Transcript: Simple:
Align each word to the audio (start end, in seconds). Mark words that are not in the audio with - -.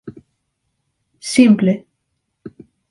Simple: 1.19 1.85